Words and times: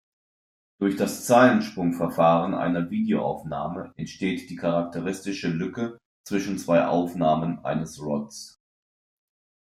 Durch 0.79 0.95
das 0.97 1.27
Zeilensprungverfahren 1.27 2.55
einer 2.55 2.89
Videoaufnahme 2.89 3.93
entsteht 3.97 4.49
die 4.49 4.55
charakteristische 4.55 5.47
Lücke 5.49 5.99
zwischen 6.27 6.57
zwei 6.57 6.87
Aufnahmen 6.87 7.63
eines 7.63 8.01
Rods. 8.01 8.57